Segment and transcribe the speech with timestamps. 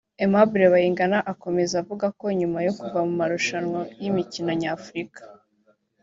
[0.21, 5.21] Aimable Bayingana akomeza avuga ko nyuma yo kuva mu marushanwa y’imikino nyafurika